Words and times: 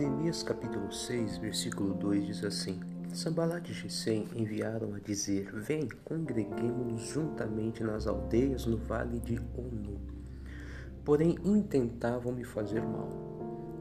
Neemias 0.00 0.42
capítulo 0.42 0.90
6, 0.90 1.36
versículo 1.36 1.92
2 1.92 2.24
diz 2.24 2.42
assim: 2.42 2.80
Sambalat 3.12 3.68
e 3.68 3.74
Gesem 3.74 4.26
enviaram 4.34 4.94
a 4.94 4.98
dizer: 4.98 5.52
Vem, 5.52 5.86
congreguemos-nos 6.06 7.02
juntamente 7.02 7.84
nas 7.84 8.06
aldeias 8.06 8.64
no 8.64 8.78
vale 8.78 9.20
de 9.20 9.38
Onu. 9.54 10.00
Porém, 11.04 11.36
intentavam 11.44 12.32
me 12.32 12.44
fazer 12.44 12.80
mal. 12.80 13.10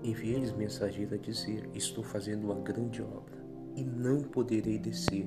Enviei-lhes 0.03 0.51
mensageiro 0.51 1.15
a 1.15 1.17
dizer: 1.17 1.69
Estou 1.73 2.03
fazendo 2.03 2.51
uma 2.51 2.59
grande 2.59 3.01
obra 3.01 3.41
e 3.77 3.81
não 3.85 4.21
poderei 4.21 4.77
descer, 4.77 5.25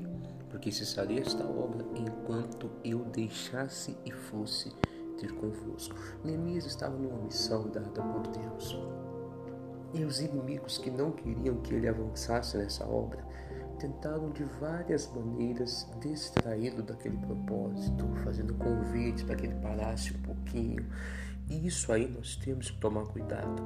porque 0.50 0.70
cessarei 0.70 1.20
esta 1.20 1.42
obra 1.42 1.86
enquanto 1.96 2.70
eu 2.84 2.98
deixasse 3.06 3.96
e 4.04 4.12
fosse 4.12 4.70
ter 5.18 5.32
convosco. 5.36 5.96
Neemias 6.22 6.66
estava 6.66 6.98
numa 6.98 7.22
missão 7.22 7.66
dada 7.70 8.02
por 8.02 8.26
Deus. 8.26 8.76
E 9.94 10.04
os 10.04 10.20
inimigos 10.20 10.78
que 10.78 10.90
não 10.90 11.12
queriam 11.12 11.56
que 11.56 11.74
ele 11.74 11.88
avançasse 11.88 12.56
nessa 12.56 12.86
obra 12.86 13.22
tentaram 13.78 14.30
de 14.30 14.44
várias 14.44 15.12
maneiras 15.12 15.88
distraí-lo 16.00 16.82
daquele 16.82 17.16
propósito, 17.16 18.08
fazendo 18.22 18.54
convites 18.54 19.24
para 19.24 19.34
que 19.34 19.46
ele 19.46 19.56
parasse 19.56 20.14
um 20.14 20.22
pouquinho. 20.22 20.86
E 21.50 21.66
isso 21.66 21.92
aí 21.92 22.08
nós 22.08 22.36
temos 22.36 22.70
que 22.70 22.78
tomar 22.78 23.04
cuidado. 23.06 23.62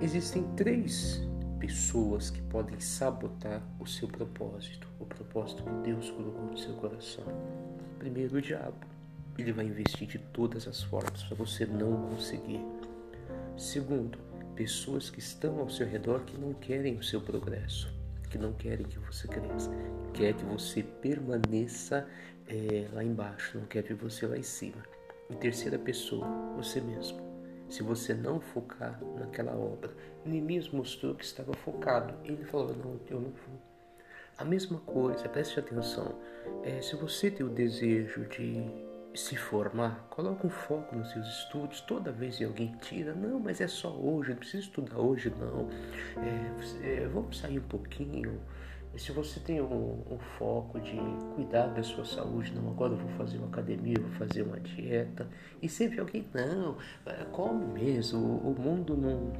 Existem 0.00 0.44
três 0.54 1.20
pessoas 1.58 2.30
que 2.30 2.40
podem 2.42 2.78
sabotar 2.78 3.60
o 3.80 3.86
seu 3.86 4.06
propósito, 4.06 4.86
o 5.00 5.04
propósito 5.04 5.64
que 5.64 5.90
Deus 5.90 6.08
colocou 6.10 6.44
no 6.44 6.56
seu 6.56 6.74
coração. 6.74 7.24
Primeiro, 7.98 8.36
o 8.36 8.40
diabo. 8.40 8.86
Ele 9.36 9.52
vai 9.52 9.66
investir 9.66 10.06
de 10.06 10.18
todas 10.18 10.66
as 10.66 10.82
formas 10.82 11.22
para 11.24 11.36
você 11.36 11.66
não 11.66 12.08
conseguir. 12.08 12.64
Segundo, 13.56 14.18
pessoas 14.58 15.08
que 15.08 15.20
estão 15.20 15.60
ao 15.60 15.70
seu 15.70 15.86
redor 15.86 16.24
que 16.24 16.36
não 16.36 16.52
querem 16.52 16.96
o 16.96 17.02
seu 17.02 17.20
progresso, 17.20 17.88
que 18.28 18.36
não 18.36 18.52
querem 18.52 18.84
que 18.84 18.98
você 18.98 19.28
cresça, 19.28 19.70
quer 20.12 20.34
que 20.34 20.44
você 20.44 20.82
permaneça 20.82 22.08
é, 22.48 22.88
lá 22.92 23.04
embaixo, 23.04 23.56
não 23.56 23.66
quer 23.66 23.84
ver 23.84 23.94
você 23.94 24.26
lá 24.26 24.36
em 24.36 24.42
cima. 24.42 24.82
E 25.30 25.36
terceira 25.36 25.78
pessoa, 25.78 26.26
você 26.56 26.80
mesmo. 26.80 27.20
Se 27.68 27.84
você 27.84 28.12
não 28.12 28.40
focar 28.40 29.00
naquela 29.16 29.54
obra, 29.54 29.92
Neemias 30.24 30.68
mostrou 30.70 31.14
que 31.14 31.24
estava 31.24 31.54
focado. 31.54 32.14
Ele 32.24 32.44
falou: 32.44 32.74
Não, 32.74 32.98
eu 33.08 33.20
não 33.20 33.30
vou. 33.30 33.62
A 34.38 34.44
mesma 34.44 34.80
coisa, 34.80 35.28
preste 35.28 35.60
atenção. 35.60 36.18
É, 36.64 36.80
se 36.80 36.96
você 36.96 37.30
tem 37.30 37.46
o 37.46 37.50
desejo 37.50 38.24
de 38.26 38.87
se 39.18 39.36
formar, 39.36 40.06
coloca 40.10 40.46
um 40.46 40.50
foco 40.50 40.94
nos 40.94 41.10
seus 41.10 41.26
estudos. 41.26 41.80
Toda 41.80 42.12
vez 42.12 42.36
que 42.36 42.44
alguém 42.44 42.74
tira, 42.80 43.14
não, 43.14 43.40
mas 43.40 43.60
é 43.60 43.66
só 43.66 43.90
hoje, 43.90 44.30
não 44.30 44.36
precisa 44.36 44.62
estudar 44.62 44.98
hoje, 44.98 45.32
não. 45.38 45.68
É, 46.22 47.02
é, 47.02 47.08
vamos 47.08 47.38
sair 47.38 47.58
um 47.58 47.68
pouquinho. 47.68 48.40
Se 48.96 49.12
você 49.12 49.38
tem 49.40 49.60
um, 49.60 50.02
um, 50.10 50.18
foco 50.38 50.80
de 50.80 50.96
cuidar 51.34 51.66
da 51.68 51.82
sua 51.82 52.04
saúde, 52.04 52.52
não, 52.54 52.70
agora 52.70 52.94
eu 52.94 52.96
vou 52.96 53.10
fazer 53.10 53.38
uma 53.38 53.48
academia, 53.48 53.96
vou 54.00 54.10
fazer 54.12 54.42
uma 54.42 54.58
dieta, 54.58 55.28
e 55.60 55.68
sempre 55.68 56.00
alguém, 56.00 56.26
não, 56.34 56.76
come 57.30 57.64
mesmo, 57.66 58.18
o, 58.18 58.50
o 58.50 58.60
mundo 58.60 58.96
não, 58.96 59.32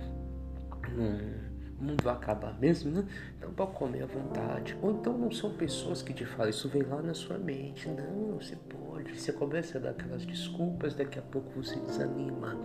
não 0.92 1.47
o 1.80 1.84
mundo 1.84 2.02
vai 2.02 2.14
acabar 2.14 2.58
mesmo, 2.58 2.90
né? 2.90 3.04
Então 3.38 3.52
pode 3.52 3.72
comer 3.72 4.02
à 4.02 4.06
vontade. 4.06 4.76
Ou 4.82 4.90
então 4.92 5.16
não 5.16 5.30
são 5.30 5.50
pessoas 5.50 6.02
que 6.02 6.12
te 6.12 6.24
falam, 6.24 6.50
isso 6.50 6.68
vem 6.68 6.82
lá 6.82 7.00
na 7.00 7.14
sua 7.14 7.38
mente. 7.38 7.88
Não, 7.88 8.36
você 8.38 8.56
pode. 8.56 9.18
Você 9.18 9.32
começa 9.32 9.78
a 9.78 9.80
dar 9.80 9.90
aquelas 9.90 10.26
desculpas, 10.26 10.94
daqui 10.94 11.18
a 11.18 11.22
pouco 11.22 11.62
você 11.62 11.78
desanima. 11.80 12.56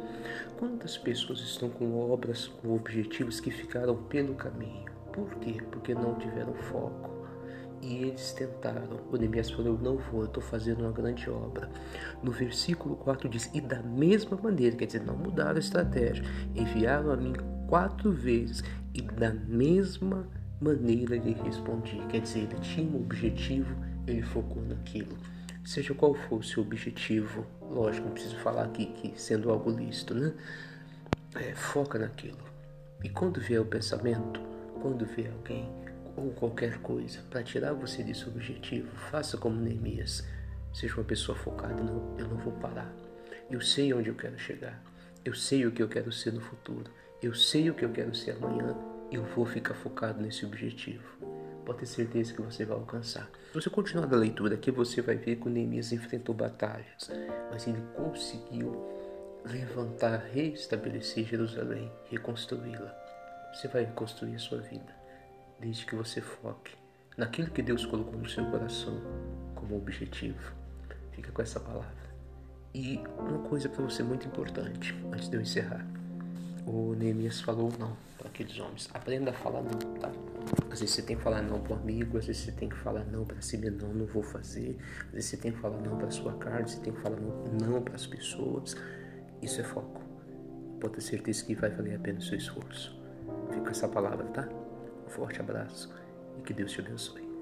Quantas 0.57 0.97
pessoas 0.97 1.39
estão 1.39 1.69
com 1.69 1.95
obras, 2.11 2.47
com 2.47 2.73
objetivos 2.75 3.39
que 3.39 3.51
ficaram 3.51 3.95
pelo 3.95 4.33
caminho? 4.33 4.91
Por 5.11 5.29
quê? 5.35 5.57
Porque 5.71 5.93
não 5.93 6.15
tiveram 6.15 6.53
foco. 6.55 7.13
E 7.83 7.95
eles 7.95 8.31
tentaram. 8.31 9.01
O 9.11 9.17
Neemias 9.17 9.51
falou: 9.51 9.73
Eu 9.73 9.77
não 9.77 9.97
vou, 9.97 10.21
eu 10.21 10.25
estou 10.25 10.41
fazendo 10.41 10.81
uma 10.81 10.91
grande 10.91 11.29
obra. 11.29 11.69
No 12.23 12.31
versículo 12.31 12.95
4 12.95 13.27
diz: 13.29 13.51
E 13.53 13.59
da 13.59 13.83
mesma 13.83 14.37
maneira, 14.41 14.75
quer 14.75 14.85
dizer, 14.85 15.03
não 15.03 15.17
mudaram 15.17 15.57
a 15.57 15.59
estratégia, 15.59 16.23
enviaram 16.55 17.11
a 17.11 17.17
mim 17.17 17.33
quatro 17.67 18.11
vezes 18.11 18.63
e 18.93 19.01
da 19.01 19.31
mesma 19.31 20.27
maneira 20.59 21.15
ele 21.15 21.33
respondia. 21.43 22.05
Quer 22.07 22.21
dizer, 22.21 22.39
ele 22.39 22.59
tinha 22.61 22.89
um 22.89 22.97
objetivo, 22.97 23.75
ele 24.07 24.21
focou 24.21 24.63
naquilo. 24.63 25.17
Seja 25.65 25.93
qual 25.93 26.13
for 26.13 26.39
o 26.39 26.43
seu 26.43 26.61
objetivo, 26.61 27.45
lógico, 27.61 28.05
não 28.05 28.13
preciso 28.13 28.37
falar 28.37 28.65
aqui 28.65 28.87
que 28.87 29.19
sendo 29.19 29.49
algo 29.49 29.71
lícito, 29.71 30.13
né? 30.13 30.33
É, 31.35 31.55
foca 31.55 31.97
naquilo. 31.97 32.43
E 33.03 33.09
quando 33.09 33.39
vier 33.39 33.61
o 33.61 33.65
pensamento, 33.65 34.39
quando 34.81 35.05
vier 35.05 35.31
alguém 35.31 35.67
ou 36.15 36.31
qualquer 36.31 36.79
coisa 36.79 37.19
para 37.29 37.41
tirar 37.43 37.73
você 37.73 38.03
desse 38.03 38.27
objetivo, 38.27 38.89
faça 39.09 39.37
como 39.37 39.59
Neemias. 39.59 40.23
Seja 40.73 40.95
uma 40.95 41.03
pessoa 41.03 41.37
focada, 41.37 41.81
não, 41.81 42.15
eu 42.17 42.27
não 42.27 42.37
vou 42.37 42.53
parar. 42.53 42.91
Eu 43.49 43.61
sei 43.61 43.93
onde 43.93 44.09
eu 44.09 44.15
quero 44.15 44.37
chegar. 44.37 44.81
Eu 45.25 45.33
sei 45.33 45.65
o 45.65 45.71
que 45.71 45.81
eu 45.81 45.87
quero 45.87 46.11
ser 46.11 46.33
no 46.33 46.41
futuro. 46.41 46.91
Eu 47.21 47.33
sei 47.33 47.69
o 47.69 47.73
que 47.73 47.85
eu 47.85 47.91
quero 47.91 48.13
ser 48.13 48.31
amanhã. 48.31 48.75
Eu 49.09 49.23
vou 49.23 49.45
ficar 49.45 49.73
focado 49.73 50.21
nesse 50.21 50.45
objetivo. 50.45 51.03
Pode 51.65 51.79
ter 51.79 51.85
certeza 51.85 52.33
que 52.33 52.41
você 52.41 52.65
vai 52.65 52.75
alcançar. 52.75 53.29
Se 53.47 53.53
você 53.53 53.69
continuar 53.69 54.11
a 54.11 54.17
leitura 54.17 54.55
aqui, 54.55 54.69
você 54.69 55.01
vai 55.01 55.15
ver 55.15 55.37
que 55.37 55.47
o 55.47 55.49
Neemias 55.49 55.93
enfrentou 55.93 56.35
batalhas, 56.35 57.09
mas 57.49 57.65
ele 57.65 57.81
conseguiu 57.95 58.85
levantar, 59.45 60.17
restabelecer 60.33 61.25
Jerusalém, 61.25 61.89
reconstruí-la. 62.09 62.93
Você 63.53 63.69
vai 63.69 63.85
reconstruir 63.85 64.35
a 64.35 64.39
sua 64.39 64.59
vida, 64.59 64.93
desde 65.57 65.85
que 65.85 65.95
você 65.95 66.19
foque 66.19 66.75
naquilo 67.17 67.49
que 67.49 67.61
Deus 67.61 67.85
colocou 67.85 68.19
no 68.19 68.27
seu 68.27 68.45
coração 68.47 68.99
como 69.55 69.77
objetivo. 69.77 70.53
Fica 71.13 71.31
com 71.31 71.41
essa 71.41 71.61
palavra. 71.61 72.12
E 72.73 72.99
uma 73.19 73.39
coisa 73.39 73.69
para 73.69 73.83
você 73.83 74.01
muito 74.01 74.27
importante, 74.27 74.95
antes 75.11 75.29
de 75.29 75.35
eu 75.35 75.41
encerrar 75.41 75.85
o 76.65 76.95
Neemias 76.95 77.41
falou 77.41 77.71
não 77.77 77.95
para 78.17 78.27
aqueles 78.27 78.57
homens. 78.59 78.89
Aprenda 78.93 79.31
a 79.31 79.33
falar 79.33 79.61
não, 79.61 79.79
tá? 79.99 80.11
Às 80.71 80.79
vezes 80.79 80.95
você 80.95 81.01
tem 81.01 81.15
que 81.15 81.23
falar 81.23 81.41
não 81.41 81.59
para 81.59 81.73
o 81.73 81.75
amigo, 81.79 82.17
às 82.17 82.25
vezes 82.25 82.43
você 82.43 82.51
tem 82.51 82.69
que 82.69 82.75
falar 82.75 83.03
não 83.05 83.25
para 83.25 83.41
si 83.41 83.57
mesmo, 83.57 83.81
não, 83.81 83.93
não 83.93 84.05
vou 84.05 84.23
fazer. 84.23 84.77
Às 85.07 85.11
vezes 85.11 85.29
você 85.29 85.37
tem 85.37 85.51
que 85.51 85.59
falar 85.59 85.79
não 85.81 85.97
para 85.97 86.09
sua 86.11 86.33
carne, 86.33 86.69
você 86.69 86.79
tem 86.79 86.93
que 86.93 86.99
falar 87.01 87.17
não, 87.17 87.71
não 87.71 87.81
para 87.81 87.95
as 87.95 88.07
pessoas. 88.07 88.75
Isso 89.41 89.59
é 89.59 89.63
foco. 89.63 90.01
Pode 90.79 90.95
ter 90.95 91.01
certeza 91.01 91.45
que 91.45 91.55
vai 91.55 91.69
valer 91.69 91.95
a 91.95 91.99
pena 91.99 92.19
o 92.19 92.21
seu 92.21 92.37
esforço. 92.37 92.97
Fica 93.51 93.71
essa 93.71 93.87
palavra, 93.87 94.25
tá? 94.27 94.47
Um 95.05 95.09
forte 95.09 95.39
abraço 95.39 95.93
e 96.37 96.41
que 96.41 96.53
Deus 96.53 96.71
te 96.71 96.81
abençoe. 96.81 97.32